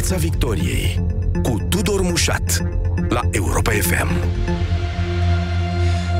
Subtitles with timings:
[0.00, 1.06] Piața Victoriei
[1.42, 2.62] cu Tudor Mușat
[3.08, 4.08] la Europa FM.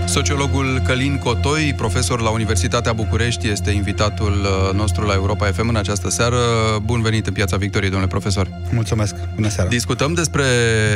[0.06, 5.76] Sociologul Călin Cotoi, profesor la Universitatea București, este invitatul uh, nostru la Europa FM în
[5.76, 6.38] această seară.
[6.84, 8.48] Bun venit în Piața Victoriei, domnule profesor.
[8.72, 9.14] Mulțumesc.
[9.34, 9.68] Bună seara.
[9.68, 10.44] Discutăm despre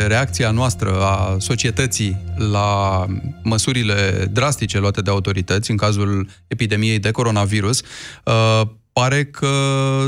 [0.06, 3.04] reacția noastră a societății la
[3.42, 7.82] măsurile drastice luate de autorități în cazul epidemiei de coronavirus.
[8.24, 8.62] Uh,
[8.92, 9.48] pare că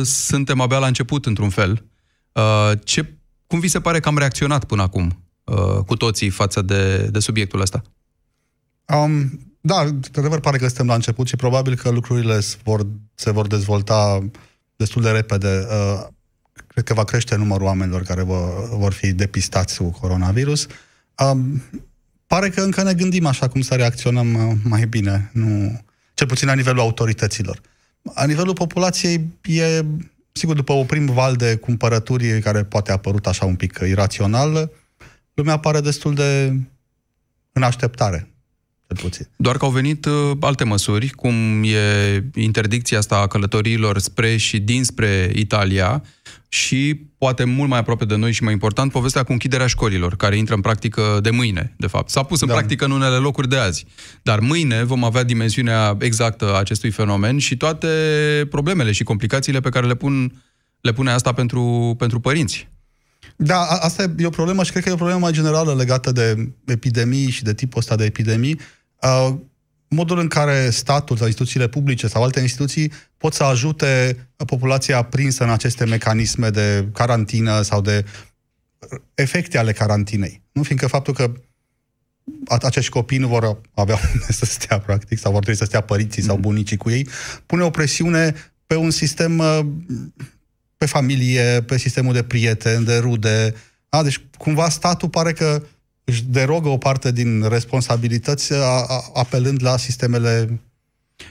[0.04, 1.84] suntem abia la început, într-un fel.
[2.36, 3.14] Uh, ce,
[3.46, 7.18] cum vi se pare că am reacționat până acum uh, cu toții față de, de
[7.18, 7.82] subiectul ăsta?
[8.86, 12.86] Um, da, de adevăr pare că suntem la început și probabil că lucrurile se vor,
[13.14, 14.28] se vor dezvolta
[14.76, 15.66] destul de repede.
[15.70, 16.06] Uh,
[16.66, 20.66] cred că va crește numărul oamenilor care vor, vor fi depistați cu coronavirus.
[21.18, 21.62] Um,
[22.26, 25.80] pare că încă ne gândim așa cum să reacționăm uh, mai bine, nu,
[26.14, 27.60] cel puțin la nivelul autorităților.
[28.14, 29.84] La nivelul populației e,
[30.36, 34.70] sigur, după o prim val de cumpărături care poate a apărut așa un pic irațional,
[35.34, 36.60] lumea pare destul de
[37.52, 38.35] în așteptare
[38.86, 39.28] cel puțin.
[39.36, 44.58] Doar că au venit uh, alte măsuri, cum e interdicția asta a călătoriilor spre și
[44.58, 46.02] dinspre Italia
[46.48, 50.36] și, poate mult mai aproape de noi și mai important, povestea cu închiderea școlilor, care
[50.36, 52.10] intră în practică de mâine, de fapt.
[52.10, 52.54] S-a pus în da.
[52.54, 53.86] practică în unele locuri de azi.
[54.22, 57.88] Dar mâine vom avea dimensiunea exactă a acestui fenomen și toate
[58.50, 60.42] problemele și complicațiile pe care le, pun,
[60.80, 62.68] le pune asta pentru, pentru părinți.
[63.36, 66.52] Da, asta e o problemă și cred că e o problemă mai generală legată de
[66.66, 68.60] epidemii și de tipul ăsta de epidemii.
[69.02, 69.34] Uh,
[69.88, 75.44] modul în care statul sau instituțiile publice sau alte instituții pot să ajute populația prinsă
[75.44, 78.04] în aceste mecanisme de carantină sau de
[79.14, 80.42] efecte ale carantinei.
[80.52, 81.32] Nu fiindcă faptul că
[82.48, 86.22] acești copii nu vor avea unde să stea, practic, sau vor trebui să stea părinții
[86.22, 86.40] sau mm.
[86.40, 87.08] bunicii cu ei,
[87.46, 88.34] pune o presiune
[88.66, 89.60] pe un sistem, uh,
[90.76, 93.54] pe familie, pe sistemul de prieteni, de rude.
[93.88, 95.62] A, deci, cumva, statul pare că
[96.08, 100.60] își derogă o parte din responsabilități a, a, apelând la sistemele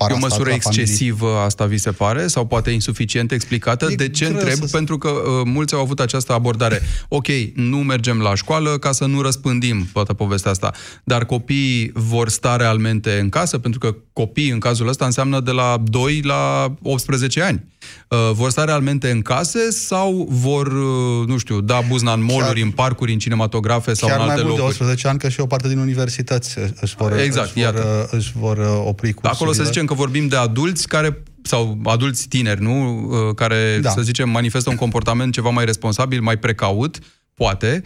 [0.10, 2.28] E o măsură excesivă, asta vi se pare?
[2.28, 3.88] Sau poate insuficient explicată?
[3.92, 4.54] E de ce întreb?
[4.54, 4.68] Să...
[4.72, 6.82] Pentru că uh, mulți au avut această abordare.
[7.08, 10.74] Ok, nu mergem la școală ca să nu răspândim toată povestea asta.
[11.04, 13.58] Dar copiii vor sta realmente în casă?
[13.58, 17.66] Pentru că copii, în cazul ăsta, înseamnă de la 2 la 18 ani.
[18.10, 22.58] Uh, vor sta realmente în case sau vor, uh, nu știu, da buzna în mall
[22.62, 24.56] în parcuri, în cinematografe sau în alte mai locuri?
[24.56, 28.08] de 18 ani, că și o parte din universități își vor, exact, își vor, uh,
[28.12, 29.30] își vor opri cursurile.
[29.30, 33.10] Acolo să zicem că vorbim de adulți care sau adulți tineri, nu?
[33.36, 33.90] Care, da.
[33.90, 37.00] să zicem, manifestă un comportament ceva mai responsabil, mai precaut,
[37.34, 37.84] poate.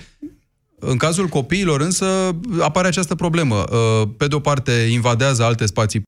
[0.80, 2.06] În cazul copiilor însă
[2.60, 3.64] apare această problemă.
[4.18, 6.02] Pe de o parte invadează alte spații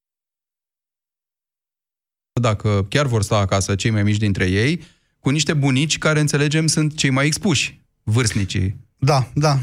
[2.42, 4.81] dacă chiar vor sta acasă cei mai mici dintre ei,
[5.19, 8.75] cu niște bunici care, înțelegem, sunt cei mai expuși, vârstnicii.
[8.97, 9.59] Da, da.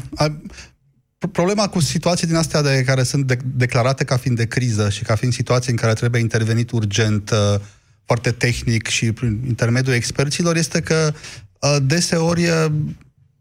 [1.31, 5.03] Problema cu situații din astea de care sunt de- declarate ca fiind de criză și
[5.03, 7.59] ca fiind situații în care trebuie intervenit urgent, uh,
[8.05, 11.13] foarte tehnic și prin intermediul experților, este că
[11.59, 12.65] uh, deseori uh,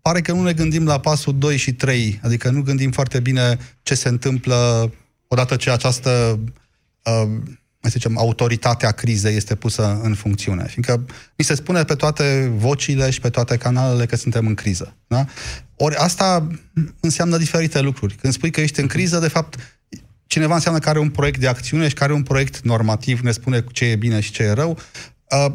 [0.00, 3.58] pare că nu ne gândim la pasul 2 și 3, adică nu gândim foarte bine
[3.82, 4.92] ce se întâmplă
[5.28, 6.40] odată ce această
[7.80, 10.66] să zicem, autoritatea crizei este pusă în funcțiune.
[10.66, 11.04] Fiindcă
[11.36, 14.96] mi se spune pe toate vocile și pe toate canalele că suntem în criză.
[15.06, 15.24] Da?
[15.76, 16.48] Ori asta
[17.00, 18.14] înseamnă diferite lucruri.
[18.14, 19.78] Când spui că ești în criză, de fapt,
[20.26, 23.30] cineva înseamnă că are un proiect de acțiune și care are un proiect normativ, ne
[23.30, 24.78] spune ce e bine și ce e rău.
[25.30, 25.54] Uh,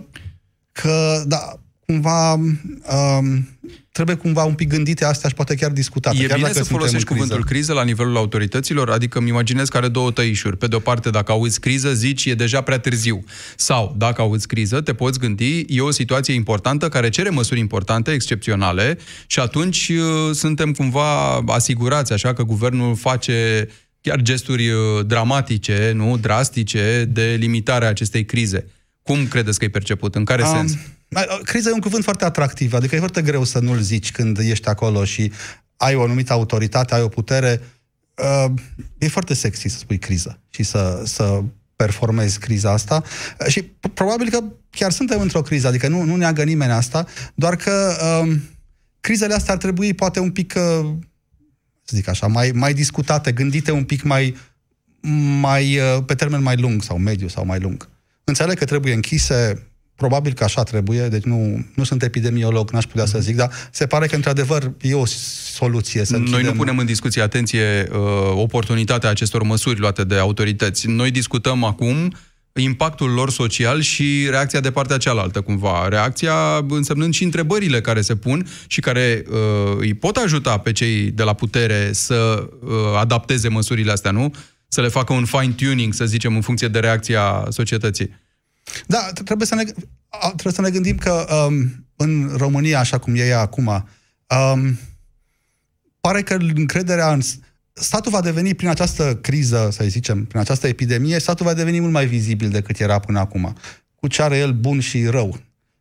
[0.72, 3.48] că, da, cumva um,
[3.92, 6.24] trebuie cumva un pic gândite astea și poate chiar discutate.
[6.24, 8.90] E chiar bine să folosești cuvântul criză la nivelul autorităților?
[8.90, 10.58] Adică îmi imaginez că are două tăișuri.
[10.58, 13.24] Pe de o parte, dacă auzi criză, zici e deja prea târziu.
[13.56, 18.12] Sau, dacă auzi criză, te poți gândi, e o situație importantă care cere măsuri importante,
[18.12, 23.68] excepționale și atunci uh, suntem cumva asigurați, așa că guvernul face
[24.02, 28.68] chiar gesturi uh, dramatice, nu, drastice, de limitarea acestei crize.
[29.04, 30.16] Cum credeți că e perceput?
[30.16, 30.78] În care um, sens?
[31.44, 34.68] Criza e un cuvânt foarte atractiv, adică e foarte greu să nu-l zici când ești
[34.68, 35.32] acolo și
[35.78, 37.62] ai o anumită autoritate, ai o putere.
[38.16, 38.52] Uh,
[38.98, 41.44] e foarte sexy să spui criză și să, să
[41.76, 43.04] performezi criza asta
[43.48, 47.06] și probabil că chiar suntem într-o criză, adică nu, nu neagă nimeni asta,
[47.36, 48.36] doar că uh,
[49.00, 50.90] crizele astea ar trebui poate un pic, uh,
[51.84, 54.36] să zic așa, mai, mai discutate, gândite un pic mai,
[55.40, 57.90] mai uh, pe termen mai lung sau mediu sau mai lung.
[58.24, 63.06] Înțeleg că trebuie închise Probabil că așa trebuie, deci nu, nu sunt epidemiolog, n-aș putea
[63.06, 66.46] să zic, dar se pare că, într-adevăr, e o soluție să Noi închidem...
[66.46, 67.98] nu punem în discuție, atenție, uh,
[68.36, 70.88] oportunitatea acestor măsuri luate de autorități.
[70.88, 72.14] Noi discutăm acum
[72.54, 75.88] impactul lor social și reacția de partea cealaltă, cumva.
[75.88, 76.36] Reacția
[76.70, 79.38] însemnând și întrebările care se pun și care uh,
[79.78, 82.70] îi pot ajuta pe cei de la putere să uh,
[83.00, 84.34] adapteze măsurile astea, nu?
[84.68, 88.22] Să le facă un fine-tuning, să zicem, în funcție de reacția societății.
[88.88, 89.64] Da, trebuie să ne,
[90.28, 94.80] trebuie să ne gândim că um, în România, așa cum e ea acum, um,
[96.02, 97.22] pare că încrederea în
[97.74, 101.92] statul va deveni prin această criză, să zicem, prin această epidemie, statul va deveni mult
[101.92, 103.56] mai vizibil decât era până acum.
[103.96, 105.40] Cu ce are el bun și rău.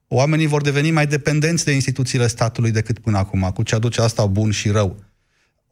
[0.08, 4.26] Oamenii vor deveni mai dependenți de instituțiile statului decât până acum, cu ce aduce asta
[4.26, 5.04] bun și rău.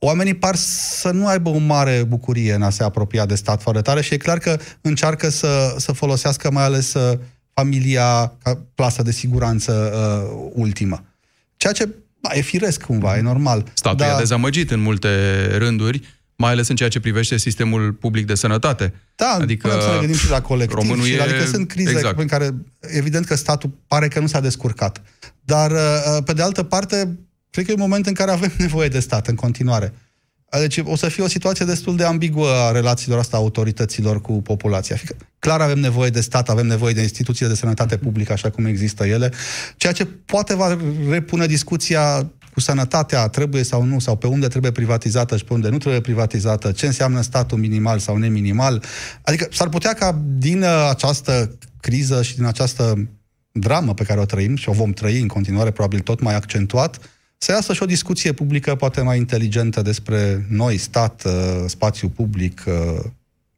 [0.02, 3.80] Oamenii par să nu aibă o mare bucurie în a se apropia de stat foarte
[3.80, 7.18] tare și e clar că încearcă să, să folosească mai ales uh,
[7.54, 11.04] familia ca plasă de siguranță uh, ultimă.
[11.56, 11.88] Ceea ce
[12.20, 13.64] da, e firesc cumva, e normal.
[13.74, 14.14] Statul dar...
[14.14, 15.08] e dezamăgit în multe
[15.56, 16.00] rânduri,
[16.36, 18.94] mai ales în ceea ce privește sistemul public de sănătate.
[19.16, 20.76] Da, adică să ne gândim și la colectiv.
[20.76, 21.22] Românul și, e...
[21.22, 22.18] Adică sunt crize exact.
[22.18, 22.50] în care,
[22.80, 25.02] evident că statul pare că nu s-a descurcat.
[25.40, 27.18] Dar, uh, pe de altă parte,
[27.50, 29.92] cred că e un moment în care avem nevoie de stat în continuare.
[30.58, 34.96] Deci o să fie o situație destul de ambiguă a relațiilor asta autorităților cu populația.
[35.38, 39.06] Clar avem nevoie de stat, avem nevoie de instituții de sănătate publică așa cum există
[39.06, 39.32] ele,
[39.76, 40.76] ceea ce poate va
[41.08, 45.68] repune discuția cu sănătatea, trebuie sau nu, sau pe unde trebuie privatizată și pe unde
[45.68, 48.82] nu trebuie privatizată, ce înseamnă statul minimal sau neminimal.
[49.22, 53.08] Adică s-ar putea ca din această criză și din această
[53.52, 56.98] dramă pe care o trăim și o vom trăi în continuare, probabil tot mai accentuat,
[57.42, 61.32] să iasă și o discuție publică poate mai inteligentă despre noi, stat, uh,
[61.66, 63.04] spațiu public, uh,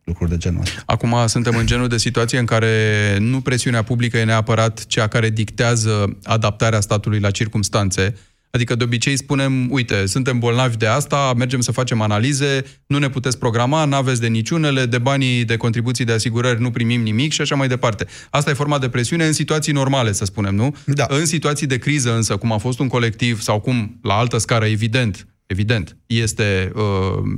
[0.05, 0.83] lucruri de genul ăsta.
[0.87, 5.31] Acum suntem în genul de situație în care nu presiunea publică e neapărat cea care
[5.31, 8.15] dictează adaptarea statului la circumstanțe,
[8.55, 13.09] Adică de obicei spunem, uite, suntem bolnavi de asta, mergem să facem analize, nu ne
[13.09, 17.33] puteți programa, nu aveți de niciunele, de banii de contribuții de asigurări nu primim nimic
[17.33, 18.07] și așa mai departe.
[18.31, 20.77] Asta e forma de presiune în situații normale, să spunem, nu?
[20.85, 21.07] Da.
[21.09, 24.65] În situații de criză însă, cum a fost un colectiv sau cum, la altă scară,
[24.65, 26.83] evident, evident, este uh,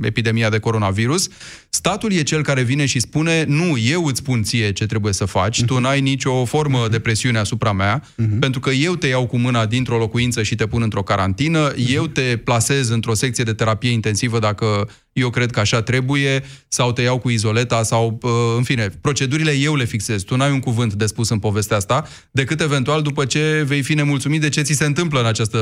[0.01, 1.27] epidemia de coronavirus,
[1.69, 5.25] statul e cel care vine și spune, nu, eu îți spun ție ce trebuie să
[5.25, 5.65] faci, uh-huh.
[5.65, 6.91] tu n-ai nicio formă uh-huh.
[6.91, 8.39] de presiune asupra mea, uh-huh.
[8.39, 11.93] pentru că eu te iau cu mâna dintr-o locuință și te pun într-o carantină, uh-huh.
[11.93, 16.91] eu te plasez într-o secție de terapie intensivă dacă eu cred că așa trebuie, sau
[16.91, 20.23] te iau cu izoleta, sau, uh, în fine, procedurile eu le fixez.
[20.23, 23.93] Tu n-ai un cuvânt de spus în povestea asta, decât eventual după ce vei fi
[23.93, 25.59] nemulțumit de ce ți se întâmplă în această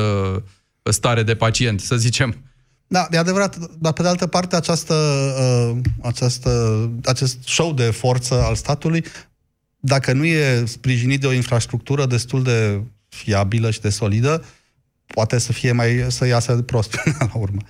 [0.92, 2.36] stare de pacient, să zicem.
[2.88, 4.94] Da, e adevărat, dar pe de altă parte această,
[5.74, 9.06] uh, această, acest show de forță al statului,
[9.80, 14.46] dacă nu e sprijinit de o infrastructură destul de fiabilă și de solidă,
[15.06, 17.62] poate să fie mai, să iasă prost până la urmă.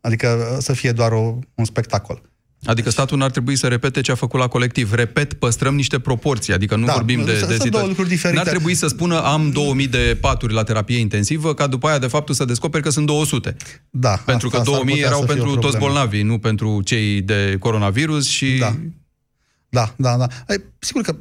[0.00, 2.27] Adică să fie doar o, un spectacol.
[2.64, 4.92] Adică statul n-ar trebui să repete ce a făcut la colectiv.
[4.92, 8.32] Repet, păstrăm niște proporții, adică nu da, vorbim de, de situații.
[8.32, 12.06] N-ar trebui să spună am 2000 de paturi la terapie intensivă, ca după aia de
[12.06, 13.56] fapt să descoperi că sunt 200.
[13.90, 14.22] Da.
[14.26, 18.56] Pentru că 2000 erau pentru toți bolnavii, nu pentru cei de coronavirus și...
[18.58, 18.74] Da,
[19.68, 20.16] da, da.
[20.16, 20.26] da.
[20.48, 21.16] Ai, sigur că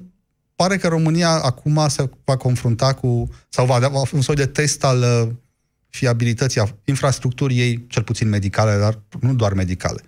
[0.56, 4.84] pare că România acum se va confrunta cu, sau va avea un soi de test
[4.84, 5.34] al uh,
[5.90, 10.02] fiabilității a infrastructurii ei, cel puțin medicale, dar nu doar medicale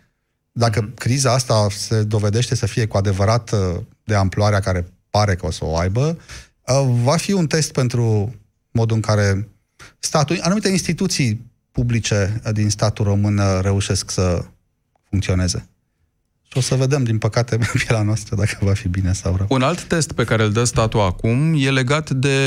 [0.59, 0.93] dacă mm-hmm.
[0.93, 5.51] criza asta se dovedește să fie cu adevărat uh, de amploarea care pare că o
[5.51, 6.17] să o aibă,
[6.67, 8.35] uh, va fi un test pentru
[8.71, 9.47] modul în care
[9.99, 14.45] statul, anumite instituții publice din statul român uh, reușesc să
[15.09, 15.69] funcționeze.
[16.51, 19.45] Și o să vedem, din păcate, pe la noastră dacă va fi bine sau rău.
[19.49, 22.37] Un alt test pe care îl dă statul acum e legat de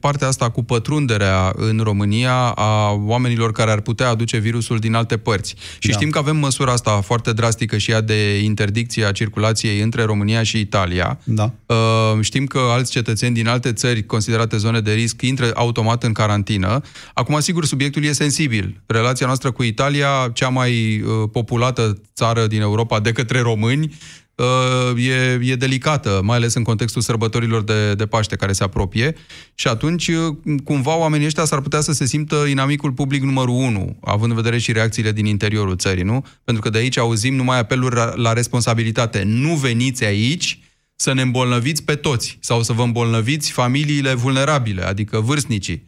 [0.00, 5.16] partea asta cu pătrunderea în România a oamenilor care ar putea aduce virusul din alte
[5.16, 5.54] părți.
[5.78, 5.94] Și da.
[5.94, 10.42] știm că avem măsura asta foarte drastică și ea de interdicție a circulației între România
[10.42, 11.18] și Italia.
[11.24, 11.52] Da.
[11.66, 11.76] Uh,
[12.20, 16.80] știm că alți cetățeni din alte țări considerate zone de risc intră automat în carantină.
[17.14, 18.80] Acum, sigur, subiectul e sensibil.
[18.86, 23.94] Relația noastră cu Italia, cea mai uh, populată țară din Europa de către români
[24.34, 29.14] uh, e, e delicată, mai ales în contextul sărbătorilor de, de Paște care se apropie
[29.54, 33.98] și atunci uh, cumva oamenii ăștia s-ar putea să se simtă inamicul public numărul unu,
[34.00, 36.24] având în vedere și reacțiile din interiorul țării, nu?
[36.44, 39.22] Pentru că de aici auzim numai apeluri la, la responsabilitate.
[39.24, 40.60] Nu veniți aici
[40.96, 45.87] să ne îmbolnăviți pe toți sau să vă îmbolnăviți familiile vulnerabile, adică vârstnicii.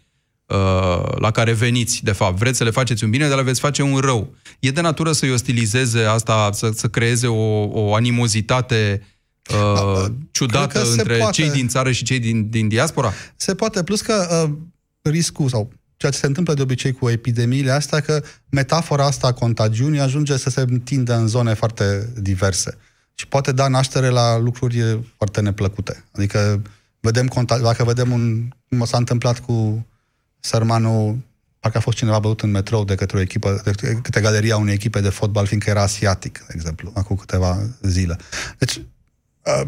[0.50, 2.36] Uh, la care veniți, de fapt.
[2.36, 4.34] Vreți să le faceți un bine, dar le veți face un rău.
[4.58, 9.02] E de natură să-i ostilizeze asta, să, să creeze o, o animozitate
[9.50, 11.42] uh, ciudată între poate.
[11.42, 13.12] cei din țară și cei din, din diaspora?
[13.36, 14.56] Se poate, plus că uh,
[15.02, 19.32] riscul sau ceea ce se întâmplă de obicei cu epidemiile astea, că metafora asta a
[19.32, 22.78] contagiunii ajunge să se întindă în zone foarte diverse.
[23.14, 26.04] și poate da naștere la lucruri foarte neplăcute.
[26.12, 26.62] Adică
[27.00, 29.84] vedem, dacă vedem un, cum s-a întâmplat cu
[30.40, 31.18] sărmanul,
[31.60, 34.74] parcă a fost cineva băut în metrou de către o echipă, de către galeria unei
[34.74, 38.16] echipe de fotbal, fiindcă era asiatic, de exemplu, acum câteva zile.
[38.58, 38.80] Deci,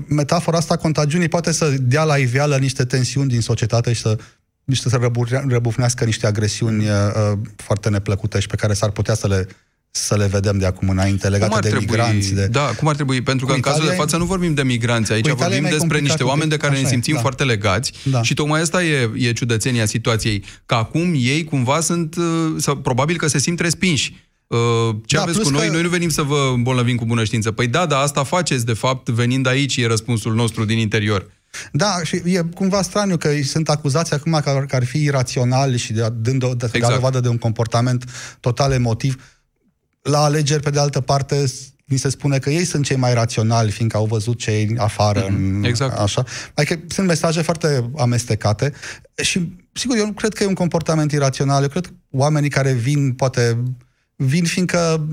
[0.08, 4.18] metafora asta contagiunii poate să dea la iveală niște tensiuni din societate și să
[4.64, 5.10] niște să
[5.48, 9.46] răbufnească niște agresiuni uh, foarte neplăcute și pe care s-ar putea să le
[9.94, 12.34] să le vedem de acum înainte, legate de trebui, migranți.
[12.34, 12.46] De...
[12.46, 13.22] Da, cum ar trebui?
[13.22, 16.50] Pentru că în cazul de față nu vorbim de migranți, aici vorbim despre niște oameni
[16.50, 17.20] de care ne simțim da.
[17.20, 18.22] foarte legați da.
[18.22, 22.24] și tocmai asta e, e ciudățenia situației, că acum ei cumva sunt, uh,
[22.58, 24.30] sau, probabil că se simt respinși.
[24.46, 24.58] Uh,
[25.06, 25.66] ce da, aveți cu noi?
[25.66, 25.72] Că...
[25.72, 27.50] Noi nu venim să vă îmbolnăvim cu bună știință.
[27.50, 31.30] Păi da, dar asta faceți, de fapt, venind aici, e răspunsul nostru din interior.
[31.72, 35.78] Da, și e cumva straniu că sunt acuzați acum că ar, că ar fi iraționali
[35.78, 36.94] și de, dând o, de, exact.
[36.94, 38.04] dovadă de un comportament
[38.40, 39.22] total emotiv.
[40.02, 41.44] La alegeri, pe de altă parte,
[41.84, 45.26] mi se spune că ei sunt cei mai raționali, fiindcă au văzut cei afară.
[45.26, 45.64] Mm-hmm.
[45.64, 45.98] Exact.
[45.98, 46.24] Așa.
[46.54, 48.72] Adică sunt mesaje foarte amestecate
[49.22, 51.62] și, sigur, eu nu cred că e un comportament irațional.
[51.62, 53.62] Eu cred că oamenii care vin, poate,
[54.16, 55.08] vin fiindcă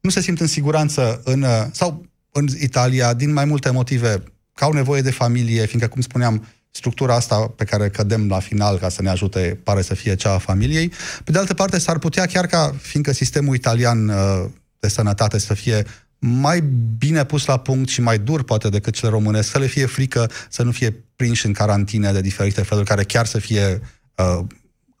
[0.00, 4.22] nu se simt în siguranță în, sau în Italia, din mai multe motive
[4.54, 8.78] că au nevoie de familie, fiindcă, cum spuneam, structura asta pe care cădem la final
[8.78, 10.92] ca să ne ajute pare să fie cea a familiei.
[11.24, 14.44] Pe de altă parte, s-ar putea chiar ca, fiindcă sistemul italian uh,
[14.78, 15.84] de sănătate să fie
[16.18, 16.60] mai
[16.98, 20.30] bine pus la punct și mai dur poate decât cel românesc, să le fie frică
[20.48, 23.80] să nu fie prinși în carantine de diferite feluri care chiar să fie
[24.14, 24.44] uh,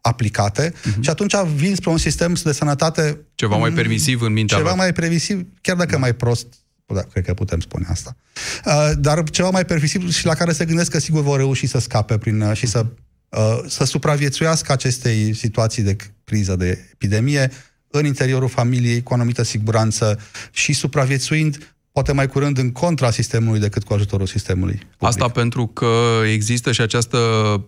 [0.00, 1.00] aplicate uh-huh.
[1.00, 4.78] și atunci vin spre un sistem de sănătate ceva mai permisiv în mintea Ceva lor.
[4.78, 5.98] mai permisiv, chiar dacă da.
[5.98, 6.46] mai prost
[6.94, 8.16] da, cred că putem spune asta.
[8.64, 11.78] Uh, dar ceva mai permisibil și la care se gândesc că sigur vor reuși să
[11.78, 12.86] scape prin, uh, și să,
[13.28, 17.50] uh, să supraviețuiască acestei situații de criză, de epidemie,
[17.90, 20.18] în interiorul familiei, cu o anumită siguranță
[20.50, 24.74] și supraviețuind poate mai curând în contra sistemului decât cu ajutorul sistemului.
[24.74, 24.98] Public.
[24.98, 27.18] Asta pentru că există și această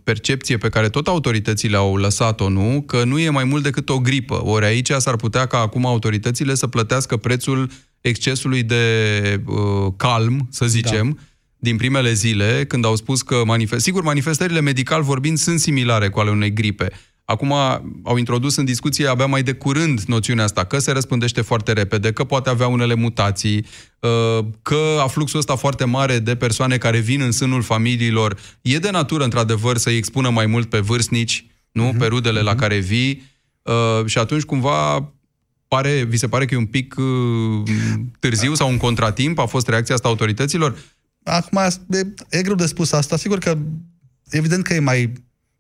[0.05, 2.83] percepție pe care tot autoritățile au lăsat-o, nu?
[2.87, 4.45] Că nu e mai mult decât o gripă.
[4.45, 10.67] Ori aici s-ar putea ca acum autoritățile să plătească prețul excesului de uh, calm, să
[10.67, 11.23] zicem, da.
[11.57, 13.83] din primele zile, când au spus că, manifest...
[13.83, 16.91] sigur, manifestările medical vorbind sunt similare cu ale unei gripe.
[17.31, 17.53] Acum
[18.05, 22.13] au introdus în discuție abia mai de curând noțiunea asta, că se răspândește foarte repede,
[22.13, 23.67] că poate avea unele mutații,
[24.01, 28.91] uh, că afluxul ăsta foarte mare de persoane care vin în sânul familiilor e de
[28.91, 31.93] natură, într-adevăr, să-i expună mai mult pe vârstnici, nu?
[31.93, 31.99] Uh-huh.
[31.99, 32.45] Pe rudele uh-huh.
[32.45, 32.61] la mhm.
[32.61, 33.23] care vii.
[33.63, 35.13] Uh, și atunci, cumva,
[35.75, 37.63] pare, vi se pare că e un pic uh,
[38.19, 39.39] târziu sau un contratimp?
[39.39, 40.79] A fost reacția asta autorităților?
[41.25, 41.59] Acum,
[41.91, 43.17] e, e greu de spus asta.
[43.17, 43.59] Sigur că,
[44.31, 45.13] evident că e mai...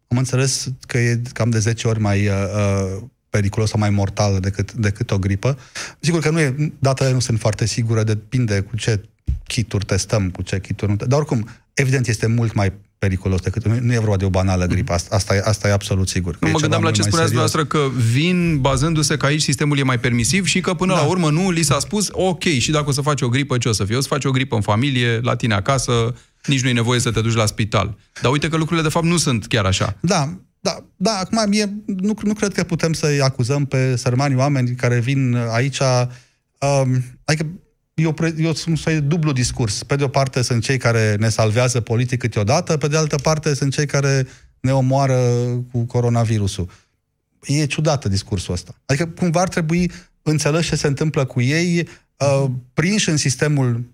[0.08, 4.40] Am înțeles că e cam de 10 ori mai uh, uh, periculos sau mai mortal
[4.40, 5.58] decât, decât o gripă.
[6.00, 9.08] Sigur că nu e, datele nu sunt foarte sigure, depinde cu ce
[9.46, 10.96] kituri testăm, cu ce kituri nu.
[10.96, 13.66] Dar oricum, evident este mult mai periculos decât...
[13.66, 16.36] Nu e vorba de o banală gripă, asta, asta, e, asta e absolut sigur.
[16.40, 19.98] Nu, mă gândeam la ce spuneați dumneavoastră, că vin bazându-se că aici sistemul e mai
[19.98, 21.00] permisiv și că până da.
[21.00, 23.68] la urmă nu li s-a spus, ok, și dacă o să faci o gripă, ce
[23.68, 23.96] o să fie?
[23.96, 26.14] O să faci o gripă în familie, la tine acasă,
[26.46, 27.96] nici nu e nevoie să te duci la spital.
[28.22, 29.96] Dar uite că lucrurile de fapt nu sunt chiar așa.
[30.00, 34.74] Da, da, da, acum mie, nu, nu cred că putem să-i acuzăm pe sărmani oameni
[34.74, 37.46] care vin aici, um, adică
[38.00, 39.82] eu, eu sunt un dublu discurs.
[39.82, 43.54] Pe de o parte sunt cei care ne salvează politic câteodată, pe de altă parte
[43.54, 44.26] sunt cei care
[44.60, 45.18] ne omoară
[45.72, 46.70] cu coronavirusul.
[47.42, 48.74] E ciudată discursul ăsta.
[48.86, 49.90] Adică cumva ar trebui
[50.22, 53.84] înțeles ce se întâmplă cu ei, uh, prinși în sistemul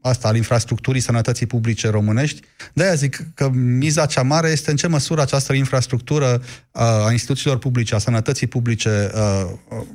[0.00, 2.40] asta al infrastructurii sănătății publice românești.
[2.72, 6.42] De-aia zic că miza cea mare este în ce măsură această infrastructură
[6.72, 9.86] uh, a instituțiilor publice, a sănătății publice uh, uh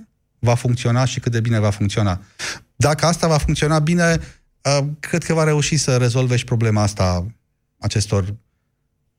[0.45, 2.21] va funcționa și cât de bine va funcționa.
[2.75, 4.20] Dacă asta va funcționa bine,
[4.62, 7.25] uh, cred că va reuși să rezolve și problema asta
[7.79, 8.36] acestor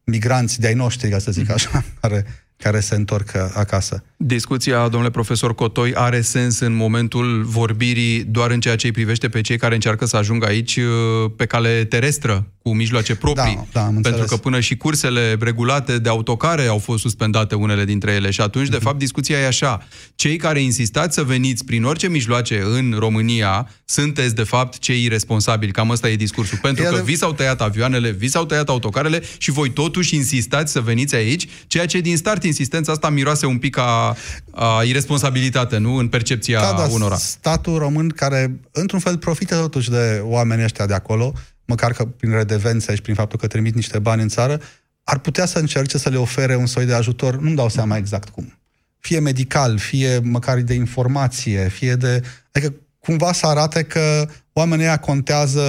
[0.04, 1.52] migranți de-ai noștri, ca să zic mhm.
[1.52, 4.02] așa, care care se întorc acasă.
[4.16, 9.28] Discuția, domnule profesor Cotoi, are sens în momentul vorbirii doar în ceea ce îi privește
[9.28, 13.54] pe cei care încearcă să ajungă aici uh, pe cale terestră, cu mijloace proprii.
[13.54, 14.30] Da, da, pentru înțeles.
[14.30, 18.30] că până și cursele regulate de autocare au fost suspendate unele dintre ele.
[18.30, 18.84] Și atunci, de mhm.
[18.84, 19.86] fapt, discuția e așa.
[20.14, 25.72] Cei care insistați să veniți prin orice mijloace în România, sunteți, de fapt, cei responsabili.
[25.72, 26.58] Cam ăsta e discursul.
[26.62, 27.02] Pentru e că de...
[27.04, 31.48] vi s-au tăiat avioanele, vi s-au tăiat autocarele și voi totuși insistați să veniți aici,
[31.66, 34.16] ceea ce din start insistența asta miroase un pic a,
[34.50, 35.94] a irresponsabilitate, nu?
[35.94, 37.16] În percepția da, da, unora.
[37.16, 41.32] Statul român care, într-un fel, profită totuși de oamenii ăștia de acolo,
[41.64, 44.60] măcar că prin redevențe și prin faptul că trimit niște bani în țară,
[45.04, 48.28] ar putea să încerce să le ofere un soi de ajutor, nu-mi dau seama exact
[48.28, 48.58] cum.
[48.98, 52.22] Fie medical, fie măcar de informație, fie de...
[52.52, 55.60] Adică cumva să arate că oamenii ăia contează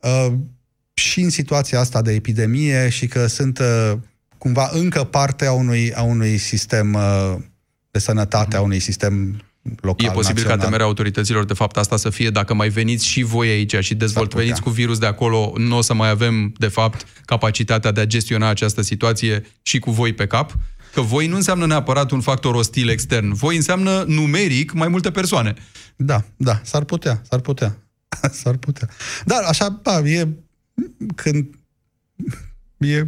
[0.00, 0.32] uh,
[0.94, 3.92] și în situația asta de epidemie și că sunt uh,
[4.38, 7.34] cumva încă parte a unui, a unui sistem uh,
[7.90, 9.42] de sănătate, a unui sistem
[9.80, 10.56] local, E posibil național.
[10.56, 13.94] ca temerea autorităților, de fapt, asta să fie, dacă mai veniți și voi aici și
[13.94, 18.00] dezvolt, veniți cu virus de acolo, nu o să mai avem, de fapt, capacitatea de
[18.00, 20.56] a gestiona această situație și cu voi pe cap?
[20.92, 23.32] Că voi nu înseamnă neapărat un factor ostil extern.
[23.32, 25.54] Voi înseamnă numeric mai multe persoane.
[25.96, 27.78] Da, da, s-ar putea, s-ar putea.
[28.42, 28.88] s-ar putea.
[29.24, 30.28] Dar așa, da, e
[31.14, 31.54] când
[32.78, 33.06] e,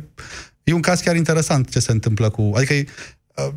[0.65, 2.53] e un caz chiar interesant ce se întâmplă cu...
[2.55, 2.91] Adică,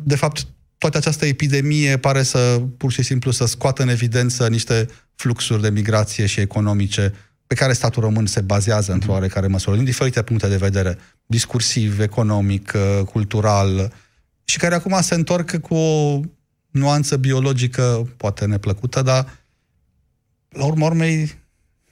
[0.02, 0.46] de fapt,
[0.78, 5.70] toată această epidemie pare să, pur și simplu, să scoată în evidență niște fluxuri de
[5.70, 7.14] migrație și economice
[7.46, 9.20] pe care statul român se bazează într-o mhm.
[9.20, 12.72] oarecare măsură, din diferite puncte de vedere, discursiv, economic,
[13.04, 13.92] cultural,
[14.44, 16.20] și care acum se întorc cu o
[16.70, 19.42] nuanță biologică, poate neplăcută, dar
[20.48, 21.28] la urmă urmei nu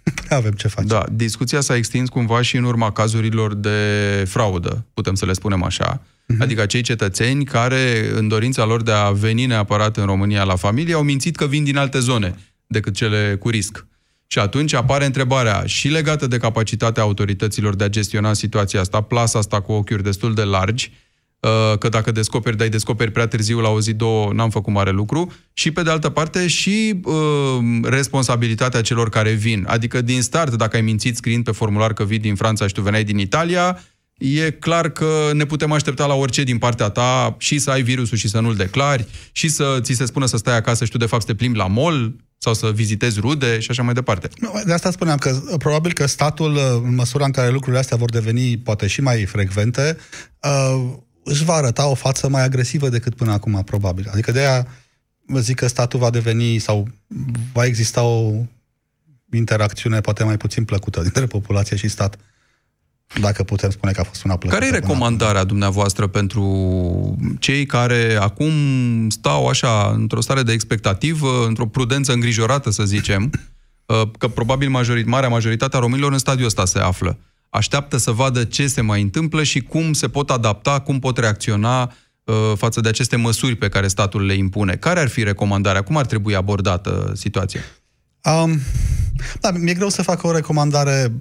[0.28, 0.86] avem ce face.
[0.86, 3.78] Da, discuția s-a extins cumva și în urma cazurilor de
[4.28, 6.02] fraudă, putem să le spunem așa.
[6.02, 6.38] Uh-huh.
[6.38, 10.94] Adică cei cetățeni care, în dorința lor de a veni neapărat în România la familie,
[10.94, 12.34] au mințit că vin din alte zone
[12.66, 13.86] decât cele cu risc.
[14.26, 19.38] Și atunci apare întrebarea și legată de capacitatea autorităților de a gestiona situația asta, plasa
[19.38, 21.11] asta cu ochiuri destul de largi, Uh,
[21.78, 25.32] că dacă descoperi, dai descoperi prea târziu, la o zi, două, n-am făcut mare lucru,
[25.52, 27.14] și pe de altă parte și uh,
[27.82, 29.64] responsabilitatea celor care vin.
[29.68, 32.80] Adică din start, dacă ai mințit scriind pe formular că vii din Franța și tu
[32.80, 33.82] veneai din Italia,
[34.14, 38.16] e clar că ne putem aștepta la orice din partea ta și să ai virusul
[38.16, 41.06] și să nu-l declari, și să ți se spună să stai acasă și tu de
[41.06, 44.28] fapt să te plimbi la mall, sau să vizitezi rude și așa mai departe.
[44.64, 48.58] De asta spuneam că probabil că statul, în măsura în care lucrurile astea vor deveni
[48.58, 49.96] poate și mai frecvente,
[50.42, 50.92] uh,
[51.24, 54.08] își va arăta o față mai agresivă decât până acum, probabil.
[54.12, 54.66] Adică de aia
[55.26, 56.88] vă zic că statul va deveni sau
[57.52, 58.32] va exista o
[59.32, 62.16] interacțiune poate mai puțin plăcută dintre populație și stat.
[63.20, 64.60] Dacă putem spune că a fost una plăcută.
[64.60, 66.46] Care e recomandarea dumneavoastră pentru
[67.38, 68.50] cei care acum
[69.08, 73.30] stau așa într-o stare de expectativă, într-o prudență îngrijorată, să zicem,
[74.18, 77.18] că probabil majorit, marea majoritate a românilor în stadiul ăsta se află
[77.52, 81.92] așteaptă să vadă ce se mai întâmplă și cum se pot adapta, cum pot reacționa
[82.24, 84.74] uh, față de aceste măsuri pe care statul le impune.
[84.74, 85.82] Care ar fi recomandarea?
[85.82, 87.60] Cum ar trebui abordată situația?
[88.22, 88.60] Um,
[89.40, 91.12] da, mi-e greu să fac o recomandare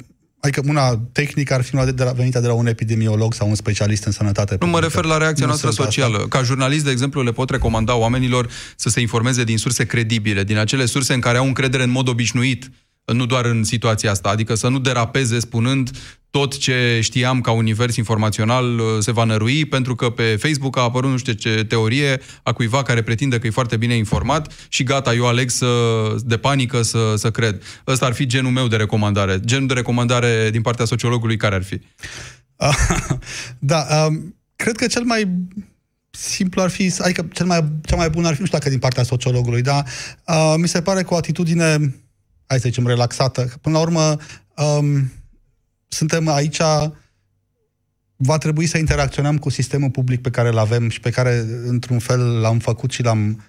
[0.43, 3.55] Adică una tehnică ar fi una de la, venită de la un epidemiolog sau un
[3.55, 4.55] specialist în sănătate.
[4.59, 6.15] Nu mă refer la reacția noastră socială.
[6.15, 6.27] Asta.
[6.27, 10.57] Ca jurnalist, de exemplu, le pot recomanda oamenilor să se informeze din surse credibile, din
[10.57, 12.69] acele surse în care au încredere în mod obișnuit
[13.05, 15.91] nu doar în situația asta, adică să nu derapeze spunând
[16.31, 20.81] tot ce știam ca univers informațional uh, se va nărui, pentru că pe Facebook a
[20.81, 24.83] apărut nu știu ce teorie a cuiva care pretinde că e foarte bine informat și
[24.83, 25.67] gata, eu aleg să,
[26.23, 27.63] de panică să, să cred.
[27.87, 29.39] Ăsta ar fi genul meu de recomandare.
[29.39, 31.81] Genul de recomandare din partea sociologului care ar fi?
[33.59, 35.47] da, um, cred că cel mai
[36.09, 38.79] simplu ar fi, adică cel mai, cel mai bun ar fi, nu știu dacă din
[38.79, 39.85] partea sociologului, dar
[40.27, 41.95] uh, mi se pare că o atitudine
[42.51, 43.51] hai să zicem, relaxată.
[43.61, 44.17] Până la urmă,
[44.55, 45.11] um,
[45.93, 46.61] suntem aici,
[48.15, 51.99] va trebui să interacționăm cu sistemul public pe care îl avem și pe care, într-un
[51.99, 53.43] fel, l-am făcut și l-am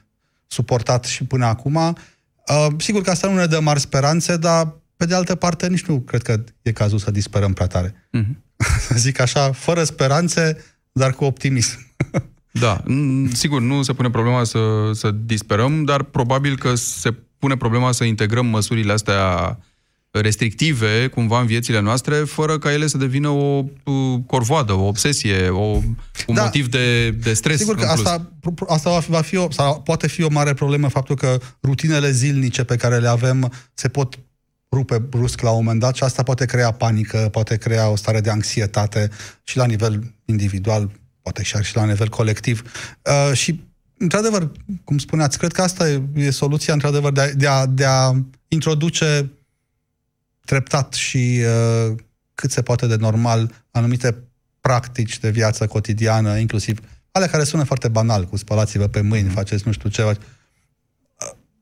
[0.46, 1.76] suportat și până acum.
[1.76, 5.84] Uh, sigur că asta nu ne dă mari speranțe, dar, pe de altă parte, nici
[5.84, 8.08] nu cred că e cazul să disperăm prea tare.
[8.18, 8.56] Mm-hmm.
[9.04, 11.78] Zic așa, fără speranțe, dar cu optimism.
[12.54, 12.82] Da,
[13.32, 18.04] sigur, nu se pune problema să, să disperăm, dar probabil că se pune problema să
[18.04, 19.58] integrăm măsurile astea
[20.20, 23.64] restrictive cumva în viețile noastre, fără ca ele să devină o
[24.26, 25.80] corvoadă, o obsesie, o,
[26.26, 27.58] un da, motiv de, de stres.
[27.58, 28.32] Sigur că asta,
[28.68, 32.10] asta va fi, va fi o, sau poate fi o mare problemă faptul că rutinele
[32.10, 34.18] zilnice pe care le avem se pot
[34.72, 38.20] rupe brusc la un moment dat și asta poate crea panică, poate crea o stare
[38.20, 39.10] de anxietate
[39.42, 40.90] și la nivel individual,
[41.22, 42.62] poate și la nivel colectiv.
[43.02, 43.60] Uh, și
[43.98, 44.50] într-adevăr,
[44.84, 48.12] cum spuneați, cred că asta e, e soluția, într-adevăr, de a, de a, de a
[48.48, 49.30] introduce
[50.44, 51.40] treptat și
[51.88, 51.96] uh,
[52.34, 54.16] cât se poate de normal anumite
[54.60, 56.78] practici de viață cotidiană, inclusiv
[57.12, 59.34] ale care sună foarte banal, cu spălați-vă pe mâini, mm.
[59.34, 60.02] faceți nu știu ce.
[60.02, 60.16] Uh,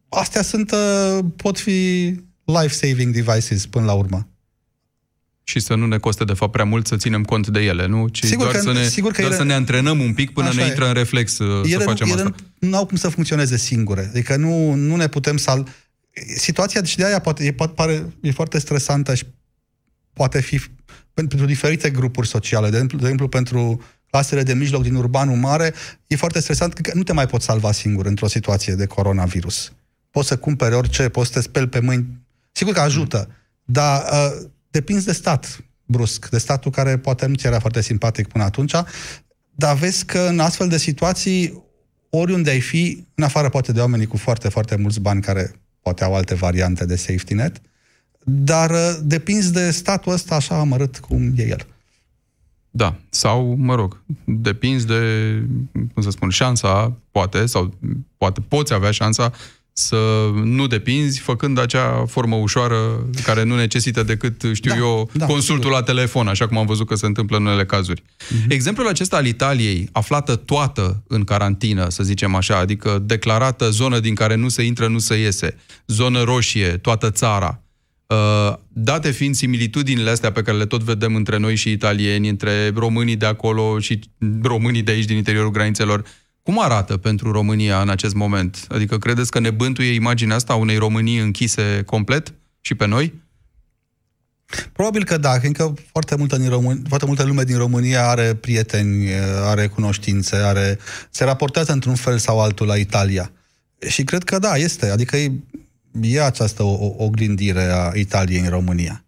[0.09, 2.15] astea sunt, uh, pot fi
[2.45, 4.31] life-saving devices până la urmă
[5.51, 8.09] și să nu ne coste de fapt prea mult să ținem cont de ele, nu?
[8.09, 10.31] Ci sigur doar, că, să, ne, sigur că doar ele, să ne antrenăm un pic
[10.33, 10.89] până ne intră e.
[10.89, 12.35] în reflex uh, ele, să facem ele asta.
[12.59, 14.07] nu au cum să funcționeze singure.
[14.11, 15.63] Adică nu, nu ne putem să...
[16.37, 19.27] Situația și de aia poate, e, poate, pare, e foarte stresantă și
[20.13, 20.61] poate fi
[21.15, 22.69] pentru diferite grupuri sociale.
[22.69, 25.75] De exemplu, de exemplu pentru clasele de mijloc din urbanul mare,
[26.07, 29.73] e foarte stresant că nu te mai poți salva singur într-o situație de coronavirus.
[30.11, 32.21] Poți să cumperi orice, poți să te speli pe mâini
[32.53, 33.29] Sigur că ajută,
[33.65, 38.29] dar uh, depinzi de stat brusc, de statul care poate nu ți era foarte simpatic
[38.29, 38.73] până atunci,
[39.51, 41.63] dar vezi că în astfel de situații,
[42.11, 46.05] oriunde ai fi, în afară poate de oamenii cu foarte, foarte mulți bani care poate
[46.05, 47.61] au alte variante de safety net,
[48.25, 51.67] dar uh, depinzi de statul ăsta așa amărât cum e el.
[52.71, 55.33] Da, sau, mă rog, depinzi de,
[55.73, 57.75] cum să spun, șansa, poate, sau
[58.17, 59.33] poate poți avea șansa
[59.73, 65.27] să nu depinzi, făcând acea formă ușoară care nu necesită decât, știu da, eu, da,
[65.27, 65.79] consultul sigur.
[65.79, 68.03] la telefon, așa cum am văzut că se întâmplă în unele cazuri.
[68.03, 68.49] Uh-huh.
[68.49, 74.15] Exemplul acesta al Italiei, aflată toată în carantină, să zicem așa, adică declarată zonă din
[74.15, 75.57] care nu se intră, nu se iese,
[75.87, 77.61] zonă roșie, toată țara,
[78.11, 82.73] Uh, date fiind similitudinile astea pe care le tot vedem între noi și italieni, între
[82.75, 84.01] românii de acolo și
[84.43, 86.05] românii de aici, din interiorul granițelor,
[86.43, 88.67] cum arată pentru România în acest moment?
[88.69, 93.23] Adică credeți că ne bântuie imaginea asta unei Românii închise complet și pe noi?
[94.73, 96.85] Probabil că da, fiindcă foarte multă, din Român...
[96.89, 99.07] foarte multă lume din România are prieteni,
[99.43, 100.79] are cunoștințe, are...
[101.11, 103.31] se raportează într-un fel sau altul la Italia.
[103.89, 104.89] Și cred că da, este.
[104.89, 105.33] Adică e,
[106.01, 106.63] e această
[106.97, 109.05] oglindire a Italiei în România,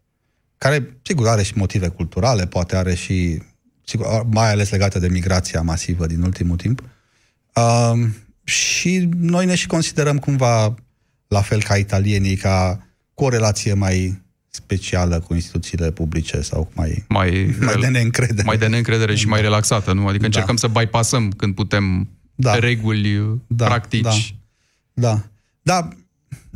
[0.58, 3.42] care, sigur, are și motive culturale, poate are și,
[3.84, 6.82] sigur, mai ales legate de migrația masivă din ultimul timp.
[7.54, 8.08] Uh,
[8.44, 10.74] și noi ne și considerăm cumva
[11.28, 17.04] la fel ca italienii, ca cu o relație mai specială cu instituțiile publice sau mai,
[17.08, 18.42] mai, mai de neîncredere.
[18.42, 19.44] Mai de neîncredere și mai da.
[19.44, 20.06] relaxată, nu?
[20.06, 20.60] Adică încercăm da.
[20.60, 22.54] să bypassăm când putem da.
[22.54, 23.64] reguli, da.
[23.64, 24.36] practici.
[24.92, 25.08] Da.
[25.08, 25.22] da.
[25.62, 25.88] Da.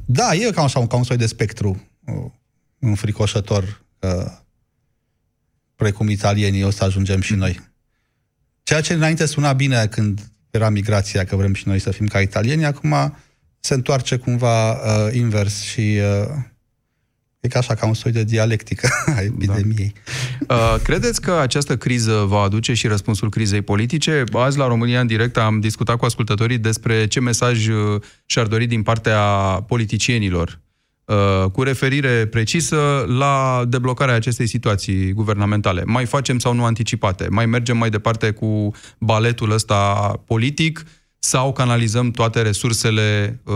[0.05, 2.31] Da, e ca, așa, ca un soi de spectru uh,
[2.79, 4.33] înfricoșător uh,
[5.77, 7.61] precum italienii o să ajungem și noi.
[8.63, 12.21] Ceea ce înainte suna bine când era migrația, că vrem și noi să fim ca
[12.21, 13.17] italieni, acum
[13.61, 16.35] se întoarce cumva uh, invers și uh,
[17.41, 19.93] e ca așa, ca un soi de dialectică a epidemiei.
[20.47, 20.55] Da.
[20.55, 24.25] Uh, credeți că această criză va aduce și răspunsul crizei politice?
[24.33, 28.67] Azi la România în direct am discutat cu ascultătorii despre ce mesaj uh, și-ar dori
[28.67, 29.21] din partea
[29.67, 30.66] politicienilor Uh,
[31.53, 35.83] cu referire precisă la deblocarea acestei situații guvernamentale.
[35.85, 37.27] Mai facem sau nu anticipate?
[37.31, 40.85] Mai mergem mai departe cu baletul ăsta politic
[41.19, 43.55] sau canalizăm toate resursele uh,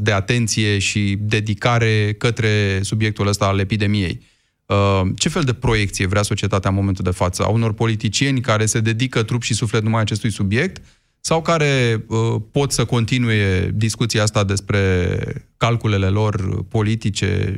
[0.00, 4.20] de atenție și dedicare către subiectul ăsta al epidemiei?
[4.66, 7.44] Uh, ce fel de proiecție vrea societatea în momentul de față?
[7.44, 10.82] A unor politicieni care se dedică trup și suflet numai acestui subiect
[11.20, 15.18] sau care uh, pot să continue discuția asta despre
[15.60, 17.56] calculele lor politice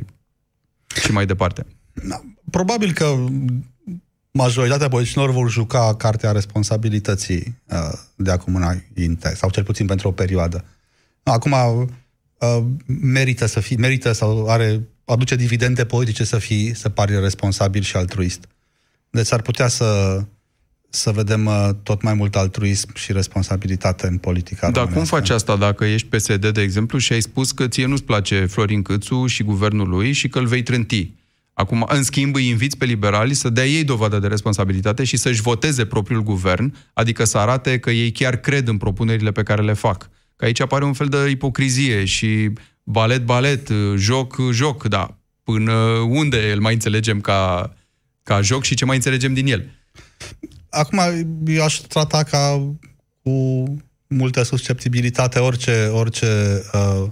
[1.03, 1.65] și mai departe?
[1.93, 3.15] Da, probabil că
[4.31, 10.11] majoritatea politicienilor vor juca cartea responsabilității uh, de acum înainte, sau cel puțin pentru o
[10.11, 10.65] perioadă.
[11.23, 12.63] Acum uh,
[13.01, 17.95] merită să fie, merită sau are, aduce dividende politice să fii, să pari responsabil și
[17.95, 18.47] altruist.
[19.09, 20.21] Deci ar putea să
[20.95, 25.55] să vedem uh, tot mai mult altruism și responsabilitate în politica Dar cum faci asta
[25.55, 29.43] dacă ești PSD, de exemplu, și ai spus că ție nu-ți place Florin Câțu și
[29.43, 31.11] guvernul lui și că îl vei trânti?
[31.53, 35.41] Acum, în schimb, îi inviți pe liberali să dea ei dovadă de responsabilitate și să-și
[35.41, 39.73] voteze propriul guvern, adică să arate că ei chiar cred în propunerile pe care le
[39.73, 40.09] fac.
[40.35, 42.49] Că aici apare un fel de ipocrizie și
[42.83, 45.17] balet, balet, joc, joc, da.
[45.43, 45.73] Până
[46.07, 47.73] unde îl mai înțelegem ca,
[48.23, 49.69] ca joc și ce mai înțelegem din el?
[50.69, 50.99] Acum,
[51.45, 52.71] eu aș trata ca
[53.23, 53.63] cu
[54.07, 57.09] multă susceptibilitate orice, orice uh,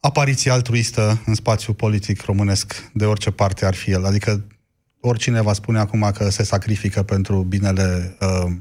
[0.00, 4.04] apariție altruistă în spațiu politic românesc, de orice parte ar fi el.
[4.04, 4.44] Adică
[5.00, 8.52] oricine va spune acum că se sacrifică pentru binele uh,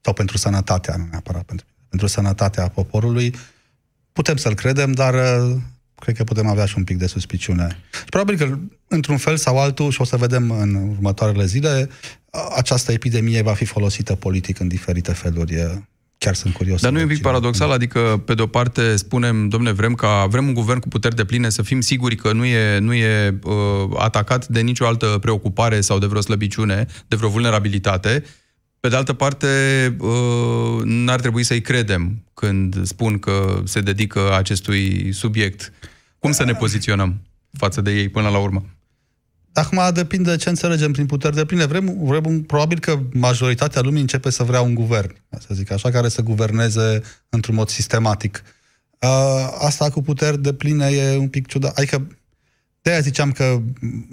[0.00, 3.34] sau pentru sănătatea, nu neapărat pentru, pentru sănătatea poporului,
[4.12, 5.56] putem să-l credem, dar uh,
[5.94, 7.78] cred că putem avea și un pic de suspiciune.
[7.92, 11.88] Și probabil că, într-un fel sau altul, și o să vedem în următoarele zile,
[12.56, 15.84] această epidemie va fi folosită politic în diferite feluri.
[16.18, 16.80] Chiar sunt curios.
[16.80, 17.70] Dar nu e un pic paradoxal?
[17.70, 21.48] Adică, pe de-o parte, spunem, domne, vrem ca vrem un guvern cu puteri de pline
[21.48, 23.54] să fim siguri că nu e, nu e uh,
[23.96, 28.24] atacat de nicio altă preocupare sau de vreo slăbiciune, de vreo vulnerabilitate.
[28.80, 29.46] Pe de altă parte,
[29.98, 35.72] uh, n-ar trebui să-i credem când spun că se dedică acestui subiect.
[36.18, 37.20] Cum să ne poziționăm
[37.58, 38.64] față de ei până la urmă?
[39.52, 41.64] Acum depinde de ce înțelegem prin puteri de pline.
[41.64, 46.08] Vrem, vrem, probabil că majoritatea lumii începe să vrea un guvern, să zic așa, care
[46.08, 48.42] să guverneze într-un mod sistematic.
[49.00, 51.78] Uh, asta cu puteri de pline e un pic ciudat.
[51.78, 52.06] Adică
[52.82, 53.62] de aia ziceam că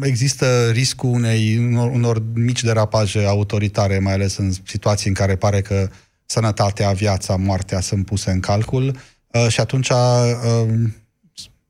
[0.02, 5.62] există riscul unei, unor, unor mici derapaje autoritare, mai ales în situații în care pare
[5.62, 5.90] că
[6.26, 8.96] sănătatea, viața, moartea sunt puse în calcul
[9.28, 10.90] uh, și atunci uh,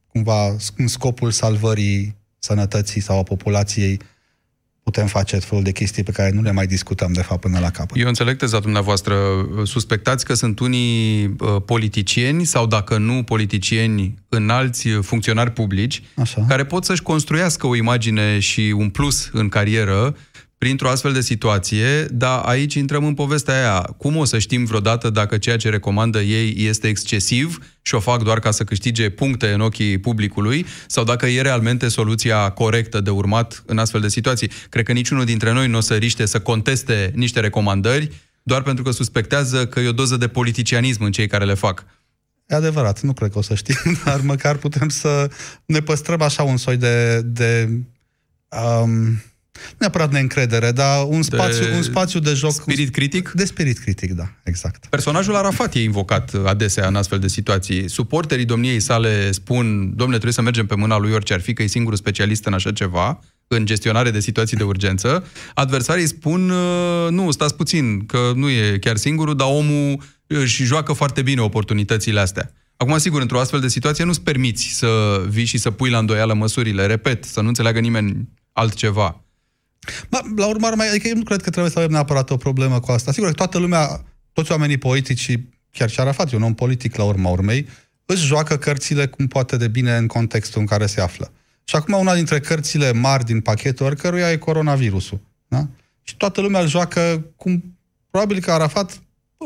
[0.07, 2.16] cumva în scopul salvării
[2.47, 3.99] sănătății sau a populației
[4.83, 7.69] putem face felul de chestii pe care nu le mai discutăm, de fapt, până la
[7.69, 7.97] capăt.
[7.99, 9.15] Eu înțeleg teza dumneavoastră.
[9.63, 16.45] Suspectați că sunt unii uh, politicieni sau, dacă nu politicieni, înalți funcționari publici, Așa.
[16.47, 20.15] care pot să-și construiască o imagine și un plus în carieră
[20.57, 23.81] printr-o astfel de situație, dar aici intrăm în povestea aia.
[23.81, 28.23] Cum o să știm vreodată dacă ceea ce recomandă ei este excesiv și o fac
[28.23, 33.09] doar ca să câștige puncte în ochii publicului sau dacă e realmente soluția corectă de
[33.09, 34.51] urmat în astfel de situații?
[34.69, 38.11] Cred că niciunul dintre noi nu o să riște să conteste niște recomandări
[38.43, 41.85] doar pentru că suspectează că e o doză de politicianism în cei care le fac.
[42.47, 45.29] E adevărat, nu cred că o să știm, dar măcar putem să
[45.65, 47.69] ne păstrăm așa un soi de, de
[48.49, 49.21] um,
[49.77, 52.51] neapărat neîncredere, dar un spațiu de, un spațiu de joc...
[52.51, 53.31] Spirit critic?
[53.31, 54.85] De spirit critic, da, exact.
[54.85, 57.89] Personajul Arafat e invocat adesea în astfel de situații.
[57.89, 61.63] Suporterii domniei sale spun, domnule, trebuie să mergem pe mâna lui orice ar fi, că
[61.63, 65.25] e singurul specialist în așa ceva, în gestionare de situații de urgență.
[65.53, 70.93] Adversarii spun, uh, nu, stați puțin, că nu e chiar singurul, dar omul își joacă
[70.93, 72.51] foarte bine oportunitățile astea.
[72.77, 76.33] Acum, sigur, într-o astfel de situație nu-ți permiți să vii și să pui la îndoială
[76.33, 76.85] măsurile.
[76.85, 79.21] Repet, să nu înțeleagă nimeni altceva.
[80.09, 82.79] Ma, la urmă, mai, adică eu nu cred că trebuie să avem neapărat o problemă
[82.79, 83.11] cu asta.
[83.11, 85.39] Sigur că toată lumea, toți oamenii politici și
[85.71, 87.67] chiar și Arafat, un om politic la urma urmei,
[88.05, 91.31] își joacă cărțile cum poate de bine în contextul în care se află.
[91.63, 95.19] Și acum una dintre cărțile mari din pachetul oricăruia e coronavirusul.
[95.47, 95.67] Da?
[96.01, 97.77] Și toată lumea îl joacă cum...
[98.09, 99.01] Probabil că Arafat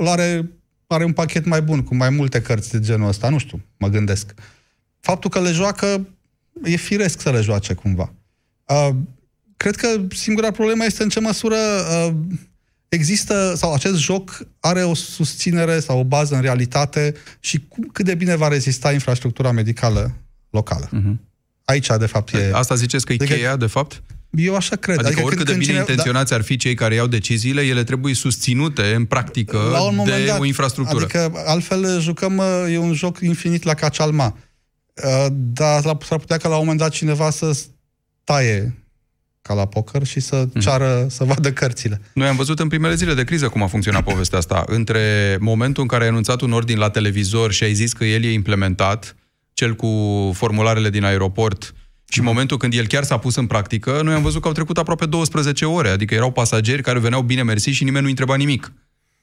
[0.06, 0.51] are,
[0.88, 3.30] are un pachet mai bun, cu mai multe cărți de genul ăsta.
[3.30, 4.34] Nu știu, mă gândesc.
[4.99, 6.08] Faptul că le joacă,
[6.63, 8.13] e firesc să le joace cumva.
[8.65, 8.89] Uh,
[9.62, 12.13] Cred că singura problemă este în ce măsură uh,
[12.88, 18.06] există, sau acest joc are o susținere sau o bază în realitate și cum, cât
[18.06, 20.15] de bine va rezista infrastructura medicală
[20.50, 20.89] locală.
[20.89, 21.15] Uh-huh.
[21.65, 22.50] Aici, de fapt, e...
[22.54, 24.04] Asta ziceți că e adică, cheia, de fapt?
[24.30, 24.95] Eu așa cred.
[24.95, 27.62] Adică, adică oricât când, de bine cine, intenționați da, ar fi cei care iau deciziile,
[27.62, 31.04] ele trebuie susținute în practică la un de dat, o infrastructură.
[31.04, 34.38] Adică altfel jucăm, e un joc infinit la cacalma.
[35.04, 37.58] Uh, dar s-ar putea ca la un moment dat cineva să
[38.24, 38.76] taie
[39.41, 40.60] ca la poker și să mhm.
[40.60, 41.10] ceară, mm.
[41.10, 42.01] să vadă cărțile.
[42.13, 44.63] Noi am văzut în primele zile de criză cum a funcționat povestea asta.
[44.67, 48.23] Între momentul în care ai anunțat un ordin la televizor și ai zis că el
[48.23, 49.15] e implementat,
[49.54, 51.73] cel cu formularele din aeroport,
[52.12, 52.34] și în mhm.
[52.34, 55.06] momentul când el chiar s-a pus în practică, noi am văzut că au trecut aproape
[55.06, 58.73] 12 ore, adică erau pasageri care veneau bine mersi și nimeni nu întreba nimic.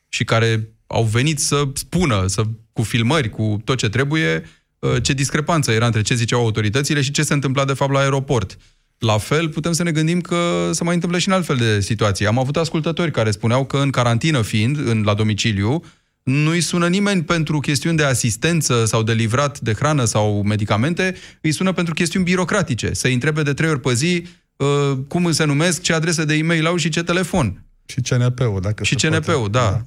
[0.08, 4.44] Și care au venit să spună, să, cu filmări, cu tot ce trebuie,
[4.78, 7.98] uh, ce discrepanță era între ce ziceau autoritățile și ce se întâmpla de fapt la
[7.98, 8.58] aeroport.
[8.98, 12.26] La fel, putem să ne gândim că se mai întâmplă și în altfel de situații.
[12.26, 15.84] Am avut ascultători care spuneau că în carantină fiind, în, la domiciliu,
[16.22, 21.52] nu-i sună nimeni pentru chestiuni de asistență sau de livrat de hrană sau medicamente, îi
[21.52, 22.92] sună pentru chestiuni birocratice.
[22.92, 26.66] Să-i întrebe de trei ori pe zi uh, cum se numesc, ce adrese de e-mail
[26.66, 27.64] au și ce telefon.
[27.86, 29.60] Și CNP-ul, dacă Și CNP-ul, da.
[29.60, 29.82] Da.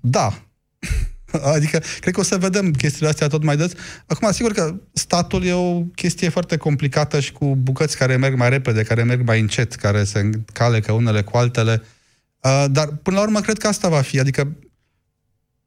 [0.00, 0.43] da.
[1.54, 3.72] Adică, cred că o să vedem chestiile astea tot mai des.
[4.06, 8.48] Acum, sigur că statul e o chestie foarte complicată și cu bucăți care merg mai
[8.48, 11.82] repede, care merg mai încet, care se calecă unele cu altele.
[12.40, 14.20] Uh, dar, până la urmă, cred că asta va fi.
[14.20, 14.56] Adică,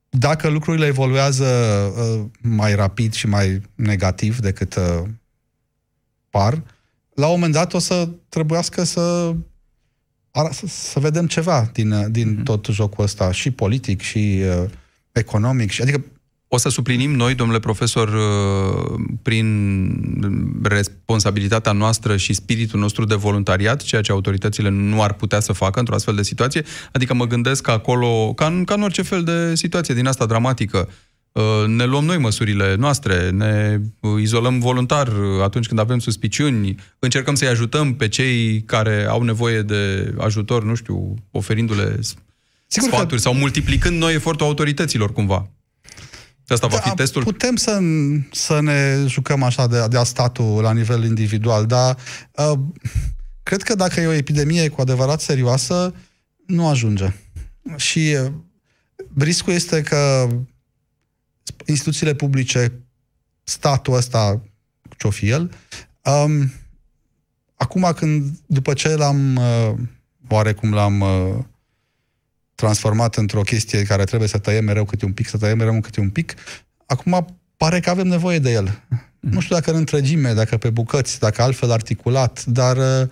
[0.10, 5.04] dacă lucrurile evoluează uh, mai rapid și mai negativ decât uh,
[6.30, 6.64] par,
[7.14, 9.36] la un moment dat o să trebuiască să
[10.52, 12.44] să, să vedem ceva din, din mm-hmm.
[12.44, 14.70] tot jocul ăsta, și politic, și uh,
[15.18, 15.72] economic.
[15.72, 16.04] Și, adică
[16.50, 19.40] o să suplinim noi, domnule profesor, uh, prin
[20.64, 25.80] responsabilitatea noastră și spiritul nostru de voluntariat, ceea ce autoritățile nu ar putea să facă
[25.80, 26.64] într-o astfel de situație.
[26.92, 30.26] Adică mă gândesc că acolo, ca în, ca în orice fel de situație din asta
[30.26, 30.90] dramatică,
[31.32, 33.80] uh, ne luăm noi măsurile noastre, ne
[34.22, 35.12] izolăm voluntar
[35.44, 40.76] atunci când avem suspiciuni, încercăm să-i ajutăm pe cei care au nevoie de ajutor, nu
[40.76, 42.00] știu, oferindu-le
[42.68, 43.22] Sigur sfaturi că...
[43.22, 45.50] sau multiplicând noi efortul autorităților cumva.
[46.48, 47.24] Asta va fi da, testul?
[47.24, 47.80] Putem să,
[48.32, 51.98] să ne jucăm așa de, de a statul la nivel individual, dar
[52.32, 52.60] uh,
[53.44, 55.94] cred că dacă e o epidemie cu adevărat serioasă,
[56.46, 57.14] nu ajunge.
[57.76, 58.32] Și uh,
[59.18, 60.28] riscul este că
[61.66, 62.74] instituțiile publice,
[63.44, 64.42] statul ăsta,
[64.98, 65.52] ce-o fi el,
[66.04, 66.52] um,
[67.56, 69.74] acum când, după ce l-am, uh,
[70.30, 71.44] oarecum l-am uh,
[72.58, 76.00] transformat într-o chestie care trebuie să tăiem mereu câte un pic, să tăiem mereu câte
[76.00, 76.34] un pic,
[76.86, 78.84] acum pare că avem nevoie de el.
[78.90, 79.32] Mm.
[79.32, 83.10] Nu știu dacă în întregime, dacă pe bucăți, dacă altfel articulat, dar uh,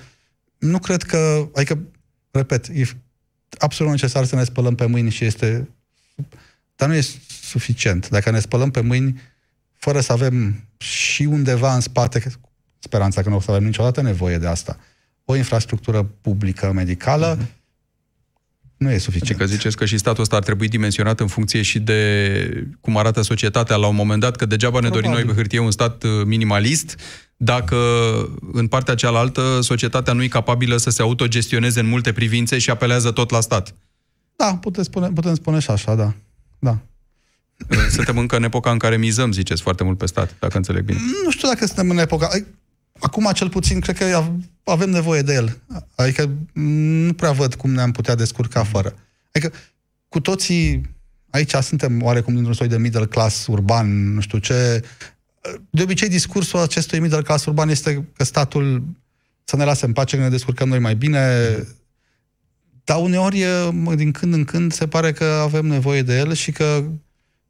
[0.57, 1.79] nu cred că, adică,
[2.31, 2.83] repet, e
[3.57, 5.69] absolut necesar să ne spălăm pe mâini și este,
[6.75, 7.01] dar nu e
[7.41, 8.09] suficient.
[8.09, 9.21] Dacă ne spălăm pe mâini,
[9.73, 12.23] fără să avem și undeva în spate,
[12.79, 14.79] speranța că nu o să avem niciodată nevoie de asta,
[15.25, 17.63] o infrastructură publică medicală, uh-huh
[18.77, 19.41] nu e suficient.
[19.41, 23.21] Adică ziceți că și statul ăsta ar trebui dimensionat în funcție și de cum arată
[23.21, 26.11] societatea la un moment dat, că degeaba ne dorim noi pe hârtie un stat uh,
[26.25, 26.99] minimalist,
[27.37, 27.77] dacă
[28.51, 33.11] în partea cealaltă societatea nu e capabilă să se autogestioneze în multe privințe și apelează
[33.11, 33.75] tot la stat.
[34.35, 36.13] Da, putem spune, putem spune și așa, da.
[36.59, 36.77] da.
[37.69, 40.83] Uh, suntem încă în epoca în care mizăm, ziceți, foarte mult pe stat, dacă înțeleg
[40.83, 40.99] bine.
[41.23, 42.29] Nu știu dacă suntem în epoca...
[42.99, 44.23] Acum, cel puțin, cred că
[44.63, 45.61] avem nevoie de el.
[45.95, 48.95] Adică nu prea văd cum ne-am putea descurca fără.
[49.31, 49.53] Adică
[50.09, 50.93] cu toții
[51.29, 54.83] aici suntem oarecum dintr-un soi de middle class urban, nu știu ce.
[55.69, 58.83] De obicei, discursul acestui middle class urban este că statul
[59.43, 61.19] să ne lase în pace, că ne descurcăm noi mai bine.
[62.83, 63.45] Dar uneori,
[63.95, 66.83] din când în când, se pare că avem nevoie de el și că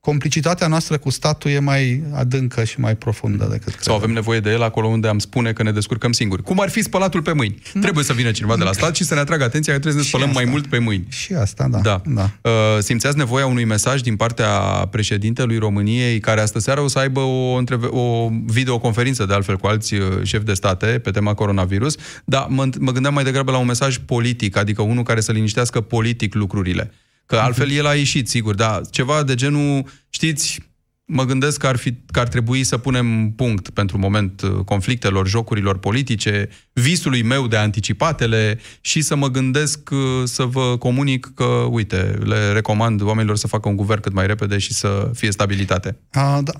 [0.05, 3.81] complicitatea noastră cu statul e mai adâncă și mai profundă decât cred.
[3.81, 6.43] Sau avem nevoie de el acolo unde am spune că ne descurcăm singuri.
[6.43, 7.61] Cum ar fi spălatul pe mâini?
[7.73, 7.79] Da.
[7.79, 10.07] Trebuie să vină cineva de la stat și să ne atragă atenția că trebuie să
[10.07, 10.41] ne spălăm asta.
[10.41, 11.05] mai mult pe mâini.
[11.09, 11.79] Și asta, da.
[11.79, 12.01] da.
[12.05, 12.31] da.
[12.41, 14.49] Uh, simțeați nevoia unui mesaj din partea
[14.91, 19.67] președintelui României, care astă seară o să aibă o, întreve- o videoconferință, de altfel, cu
[19.67, 23.57] alți uh, șefi de state pe tema coronavirus, dar mă, mă gândeam mai degrabă la
[23.57, 26.91] un mesaj politic, adică unul care să liniștească politic lucrurile.
[27.25, 30.59] Că altfel el a ieșit, sigur, dar ceva de genul, știți,
[31.05, 35.27] mă gândesc că ar, fi, că ar trebui să punem punct pentru moment uh, conflictelor,
[35.27, 41.67] jocurilor politice, visului meu de anticipatele și să mă gândesc uh, să vă comunic că,
[41.69, 45.97] uite, le recomand oamenilor să facă un guvern cât mai repede și să fie stabilitate.
[46.11, 46.53] A, da,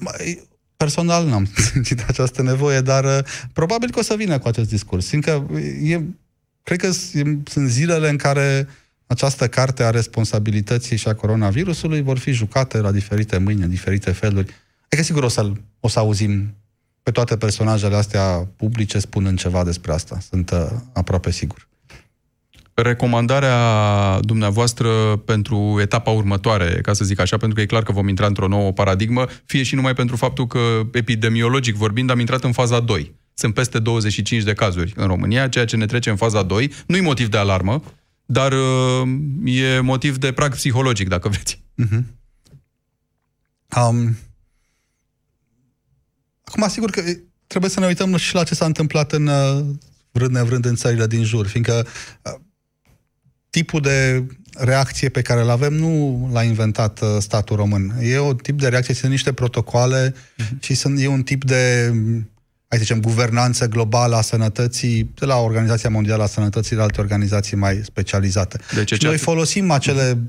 [0.78, 3.19] personal n-am simțit această nevoie, dar uh,
[3.54, 5.49] probabil că o să vină cu acest discurs, fiindcă
[5.84, 6.01] e,
[6.63, 8.67] cred că sunt zilele în care
[9.08, 14.12] această carte a responsabilității și a coronavirusului vor fi jucate la diferite mâini, în diferite
[14.12, 14.54] feluri.
[14.86, 16.56] Adică sigur o să, o să auzim
[17.04, 20.18] pe toate personajele astea publice spunând ceva despre asta.
[20.30, 21.68] Sunt uh, aproape sigur.
[22.74, 24.89] Recomandarea dumneavoastră
[25.26, 28.48] pentru etapa următoare, ca să zic așa, pentru că e clar că vom intra într-o
[28.48, 30.60] nouă paradigmă, fie și numai pentru faptul că,
[30.91, 33.15] epidemiologic vorbind, am intrat în faza 2.
[33.34, 36.72] Sunt peste 25 de cazuri în România, ceea ce ne trece în faza 2.
[36.88, 37.84] Nu-i motiv de alarmă,
[38.26, 39.08] dar uh,
[39.44, 41.64] e motiv de prag psihologic, dacă vreți.
[41.84, 42.04] Uh-huh.
[43.78, 44.18] Um,
[46.44, 47.02] acum, sigur că
[47.48, 49.66] trebuie să ne uităm și la ce s-a întâmplat în uh,
[50.12, 51.88] vrând nevrând în țările din jur, fiindcă
[52.22, 52.34] uh,
[53.50, 57.94] tipul de reacție pe care îl avem nu l-a inventat uh, statul român.
[58.02, 60.60] E un tip de reacție, sunt niște protocoale uh-huh.
[60.60, 61.94] și sunt, e un tip de
[62.76, 67.02] hai să zicem, guvernanță globală a sănătății, de la Organizația Mondială a Sănătății, de alte
[67.02, 68.60] organizații mai specializate.
[68.74, 70.22] Deci, și noi folosim acele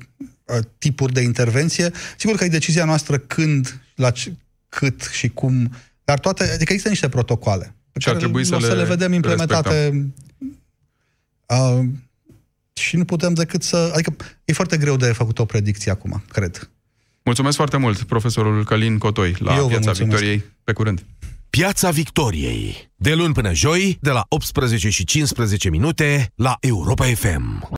[0.45, 1.91] uh, tipuri de intervenție.
[2.17, 4.33] Sigur că e decizia noastră când, la ce,
[4.69, 5.73] cât și cum,
[6.05, 7.75] dar toate, adică există niște protocoale.
[7.93, 10.07] Pe și ar trebui să, le, să le vedem implementate
[11.47, 11.85] uh,
[12.73, 13.91] și nu putem decât să...
[13.93, 16.71] Adică e foarte greu de făcut o predicție acum, cred.
[17.23, 20.45] Mulțumesc foarte mult, profesorul Călin Cotoi, la Eu Piața Victoriei.
[20.65, 21.05] Pe curând!
[21.57, 22.91] Piața Victoriei.
[22.97, 27.69] De luni până joi, de la 18 și 15 minute, la Europa FM.